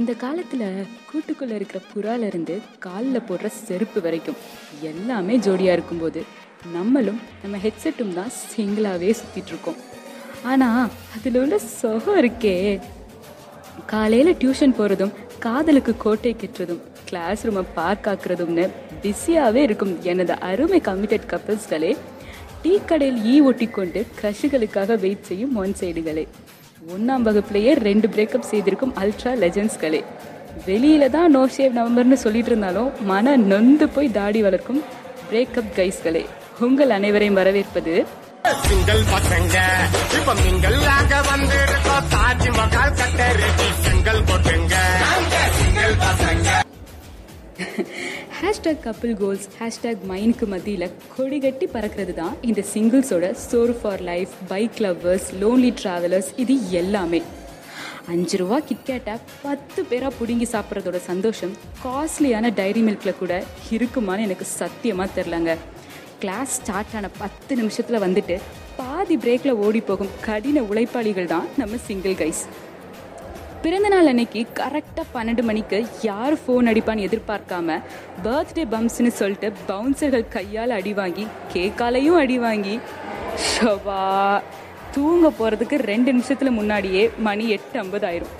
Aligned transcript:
இந்த 0.00 0.12
காலத்துல 0.22 0.64
கூட்டுக்குள்ள 1.10 1.52
இருக்கிற 1.58 1.78
புறால 1.92 2.26
இருந்து 2.26 2.54
காலில் 2.78 3.26
போடுற 3.28 3.46
செருப்பு 3.46 4.00
வரைக்கும் 4.00 4.40
எல்லாமே 4.80 5.36
ஜோடியா 5.36 5.72
இருக்கும்போது 5.76 6.22
நம்மளும் 6.72 7.20
நம்ம 7.42 7.56
ஹெட்செட்டும் 7.56 8.14
தான் 8.14 8.32
சிங்கிளாவே 8.50 9.10
சுத்திட்டு 9.20 9.52
இருக்கோம். 9.52 9.78
ஆனா 10.42 10.88
அதுல 11.16 11.40
உள்ள 11.40 11.58
சுகம் 11.58 12.18
இருக்கே. 12.22 12.80
காலையில 13.86 14.30
டியூஷன் 14.30 14.76
போறதும் 14.78 15.14
காதலுக்கு 15.38 15.96
கோட்டை 15.96 16.36
கட்டுறதும் 16.40 16.82
கிளாஸ் 17.04 17.46
ரூமை 17.46 17.64
பார்க் 17.74 18.06
ஆக்குறதும்னு 18.06 18.70
பிஸியாவே 19.02 19.62
இருக்கும் 19.68 20.02
எனது 20.02 20.34
அருமை 20.50 20.80
கமிட்டட் 20.80 21.30
கப்பிள்ஸ்களே 21.32 21.96
டீ 22.62 22.78
கடையில் 22.86 23.24
ஈ 23.24 23.40
ஒட்டி 23.40 23.66
கொண்டு 23.66 24.06
க்ரஷுகளுக்காக 24.20 24.98
வெயிட் 24.98 25.28
செய்யும் 25.30 25.56
ஒன் 25.56 25.74
சைடுகளே. 25.80 26.26
ஒன்றாம் 26.76 27.24
வகுப்புலயே 27.26 27.72
ரெண்டு 27.78 28.06
பிரேக்கப் 28.08 28.48
செய்திருக்கும் 28.50 28.94
அல்ட்ரா 29.02 29.32
லெஜண்ட்ஸ்களே 29.42 30.00
வெளியில 30.66 31.08
தான் 31.10 31.30
நோ 31.30 31.42
ஷேவ் 31.56 31.76
நவம்பர்னு 31.78 32.16
சொல்லிட்டு 32.24 32.50
இருந்தாலும் 32.50 32.90
மன 33.04 33.36
நொந்து 33.44 33.86
போய் 33.88 34.10
தாடி 34.10 34.40
வளர்க்கும் 34.42 34.80
பிரேக்கப் 35.30 35.74
கைஸ்களே 35.76 36.22
உங்கள் 36.60 36.90
அனைவரையும் 36.90 37.34
வரவேற்பது 37.34 37.94
சிங்கிள் 38.64 39.02
பசங்க 39.12 39.56
இப்ப 40.16 40.34
நீங்கள் 40.34 40.76
ஆக 40.90 41.20
வந்திருக்கோம். 41.28 42.04
தாஜ்மஹால் 42.12 42.96
கட்ட 42.98 43.22
ready 43.40 43.68
hashtag 48.66 48.86
couple 48.86 49.12
goals 49.18 49.44
hashtag 49.58 50.00
மைனுக்கு 50.10 50.46
மத்தியில் 50.52 50.84
கொடி 51.16 51.36
கட்டி 51.42 51.66
பறக்கிறது 51.74 52.14
தான் 52.14 52.32
இந்த 52.48 52.60
சிங்கிள்ஸோட 52.72 53.26
சோர் 53.42 53.72
for 53.80 54.02
life 54.08 54.32
bike 54.48 54.78
lovers 54.84 55.28
lonely 55.42 55.70
travellers 55.80 56.30
இது 56.42 56.54
எல்லாமே. 56.80 57.20
அஞ்சு 58.12 58.36
ரூபா 58.42 58.58
கிட்கேட்டை 58.70 59.14
பத்து 59.44 59.82
பேராக 59.90 60.12
பிடுங்கி 60.18 60.48
சாப்பிட்றதோட 60.54 61.00
சந்தோஷம் 61.10 61.54
காஸ்ட்லியான 61.84 62.52
டைரி 62.60 62.82
மில்கில் 62.88 63.18
கூட 63.20 63.36
இருக்குமான்னு 63.76 64.26
எனக்கு 64.28 64.48
சத்தியமாக 64.58 65.14
தெரிலங்க. 65.18 65.54
கிளாஸ் 66.22 66.58
ஸ்டார்ட் 66.60 66.96
ஆன 67.00 67.10
பத்து 67.22 67.54
நிமிஷத்தில் 67.62 68.04
வந்துட்டு 68.06 68.38
பாதி 68.82 69.16
பிரேக்கில் 69.24 69.58
ஓடி 69.66 69.82
போகும் 69.90 70.14
கடின 70.28 70.62
உழைப்பாளிகள் 70.70 71.32
தான் 71.34 71.48
நம்ம 71.62 71.76
சிங்கிள் 71.88 72.18
கைஸ் 72.22 72.44
பிறந்தநாள் 73.66 74.06
அன்னைக்கு 74.06 74.46
கரெக்டாக 74.58 75.04
பன்னெண்டு 75.14 75.42
மணிக்கு 75.42 75.86
யார் 76.02 76.34
ஃபோன் 76.34 76.68
அடிப்பான்னு 76.70 77.06
எதிர்பார்க்காம 77.06 77.78
பர்த்டே 78.24 78.64
பம்ப்ஸ்னு 78.72 79.10
சொல்லிட்டு 79.20 79.52
பவுன்சர்கள் 79.66 80.28
கையால் 80.28 80.70
அடி 80.70 80.92
வாங்கி 80.92 81.26
கேக்காலையும் 81.54 82.18
அடி 82.18 82.38
வாங்கி 82.38 82.80
ஷவா 83.48 84.04
தூங்க 84.92 85.32
போகிறதுக்கு 85.38 85.78
ரெண்டு 85.92 86.12
நிமிஷத்தில் 86.12 86.50
முன்னாடியே 86.50 87.10
மணி 87.18 87.48
எட்டு 87.48 87.78
ஐம்பது 87.78 88.06
ஆயிரும். 88.06 88.32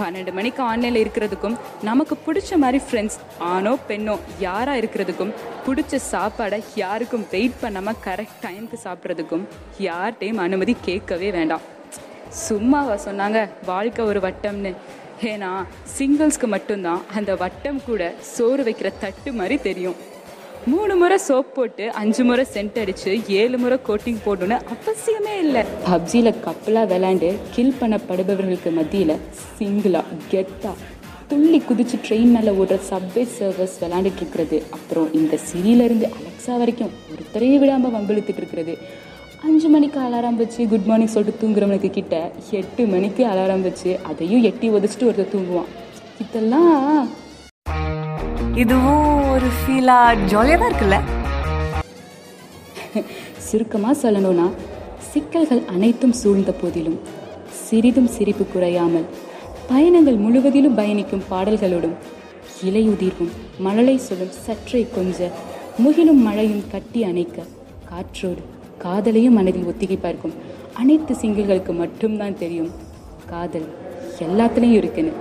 பன்னெண்டு 0.00 0.32
மணிக்கு 0.32 0.62
ஆன்லைனில் 0.62 1.02
இருக்கிறதுக்கும் 1.04 1.56
நமக்கு 1.82 2.18
பிடிச்ச 2.26 2.56
மாதிரி 2.56 2.82
ஃப்ரெண்ட்ஸ் 2.90 3.20
ஆணோ 3.38 3.76
பெண்ணோ 3.88 4.18
யாராக 4.40 4.80
இருக்கிறதுக்கும் 4.80 5.34
பிடிச்ச 5.66 6.04
சாப்பாடை 6.12 6.64
யாருக்கும் 6.74 7.26
வெயிட் 7.30 7.60
பண்ணாமல் 7.60 8.04
கரெக்ட் 8.04 8.38
டைமுக்கு 8.42 8.86
சாப்பிட்றதுக்கும் 8.86 9.48
யார்கிட்டையும் 9.80 10.44
அனுமதி 10.48 10.76
கேட்கவே 10.80 11.30
வேண்டாம். 11.30 11.76
சும்மாவா 12.28 12.98
சொன்னாங்க? 13.04 13.48
வாழ்க்கை 13.66 14.04
ஒரு 14.04 14.20
வட்டம்னு. 14.20 14.74
ஏன்னா 15.22 15.64
சிங்கிள்ஸ்க்கு 15.98 16.46
மட்டும்தான் 16.46 17.02
அந்த 17.14 17.34
வட்டம் 17.36 17.80
கூட 17.86 18.14
சோறு 18.20 18.62
வைக்கிற 18.62 18.92
தட்டு 19.00 19.32
மாதிரி 19.32 19.58
தெரியும். 19.58 19.94
மூணு 20.66 20.96
முறை 20.96 21.18
சோப் 21.28 21.54
போட்டு 21.54 21.90
அஞ்சு 21.90 22.24
முறை 22.24 22.46
சென்ட் 22.52 22.78
அடிச்சு 22.84 23.28
ஏழு 23.28 23.58
முறை 23.58 23.78
கோட்டிங் 23.88 24.16
போடணும்னு 24.26 24.60
அவசியமே 24.74 25.38
இல்லை. 25.38 25.62
பப்ஜியில் 25.90 26.40
கப்பலாக 26.40 26.98
விளாண்டு 26.98 27.36
கில் 27.50 27.74
பண்ணப்படுபவர்களுக்கு 27.80 28.72
மத்தியில் 28.72 29.20
சிங்கிளாக 29.58 30.04
கெத்தாக 30.30 30.74
துள்ளி 31.28 31.62
குதிச்சு 31.68 31.98
ட்ரெயின் 32.08 32.32
மேலே 32.36 32.50
ஓடுற 32.50 32.80
சப்வே 32.90 33.28
சர்வஸ் 33.38 33.78
விளாண்டுட்டு 33.80 34.16
இருக்கிறது. 34.16 34.62
அப்புறம் 34.70 35.12
இந்த 35.12 35.38
சிறியிலேருந்து 35.52 36.08
அலெக்ஸா 36.18 36.58
வரைக்கும் 36.58 36.90
ஒருத்தரையும் 37.10 37.58
விடாமல் 37.58 37.92
வம்பிழுத்துட்டு 37.92 38.36
இருக்கிறது. 38.36 38.78
அஞ்சு 39.42 39.68
மணிக்கு 39.68 39.98
அலாரம் 40.00 40.36
வச்சு 40.36 40.60
குட் 40.68 40.86
மார்னிங் 40.86 41.12
சொல்லிட்டு 41.12 41.40
தூங்குறவனுக்கு 41.40 41.90
கிட்ட 41.90 42.14
எட்டு 42.50 42.82
மணிக்கு 42.86 43.22
அலாரம் 43.26 43.62
வச்சு 43.62 43.90
அதையும் 44.02 44.42
எட்டி 44.42 44.66
உதச்சிட்டு 44.70 45.06
ஒருத்தர் 45.08 45.32
தூங்குவான். 45.34 45.68
இதெல்லாம் 46.20 47.06
இதுவும் 48.54 49.04
ஒரு 49.30 49.48
ஃபீலா 49.58 49.98
ஜாலியா 50.32 50.58
தான் 50.58 50.70
இருக்குல்ல? 50.70 50.98
சுருக்கமாக 53.40 53.94
சொல்லணும்னா 54.02 54.46
சிக்கல்கள் 55.08 55.62
அனைத்தும் 55.66 56.12
சூழ்ந்த 56.12 56.52
போதிலும் 56.52 56.98
சிறிதும் 57.60 58.08
சிரிப்பு 58.08 58.44
குறையாமல் 58.46 59.06
பயணங்கள் 59.68 60.16
முழுவதிலும் 60.16 60.74
பயணிக்கும் 60.74 61.26
பாடல்களோடும் 61.30 61.96
இலையுதிர்வும் 62.62 63.32
மழலை 63.58 63.96
சொல்லும் 64.00 64.36
சற்றே 64.44 64.82
கொஞ்ச 64.94 65.18
முகிலும் 65.78 66.22
மழையும் 66.22 66.64
கட்டி 66.70 67.02
அணைக்க 67.04 67.38
காற்றோடு 67.88 68.42
காதலையும் 68.82 69.30
மனதில் 69.30 69.64
ஒத்திகைப்பாக 69.64 70.08
இருக்கும் 70.08 70.34
அனைத்து 70.74 71.14
சிங்கிள்களுக்கு 71.14 71.74
மட்டும்தான் 71.74 72.38
தெரியும். 72.38 72.72
காதல் 73.26 73.74
எல்லாத்துலேயும் 74.18 74.72
இருக்குன்னு. 74.72 75.12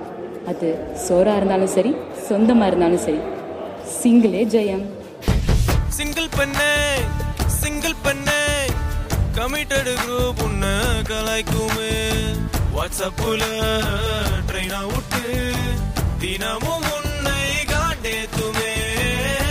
அது 0.47 0.95
சோறாக 1.09 1.35
இருந்தாலும் 1.35 1.67
சரி 1.67 1.95
சொந்தமாக 2.27 2.67
இருந்தாலும் 2.67 2.97
சரி. 2.97 3.19
சிங்கிளே 4.03 4.41
ஜெயம். 4.47 4.85
சிங்கிள் 5.87 6.27
பண்ணே 6.37 6.73
சிங்கிள் 7.45 7.97
பண்ணே. 8.03 8.41
கமிட்டடு 9.35 9.95
குரூப் 10.07 10.43
உன்னை 10.43 10.75
கலாய்க்குமே. 11.09 11.91
வாட்ஸ்அப்புல 12.75 13.43
ட்ரெயினா 14.47 14.85
விட்டு 14.85 15.51
தினமும் 16.19 16.95